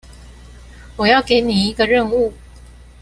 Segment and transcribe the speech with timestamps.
[0.97, 2.33] 我要給你一個任務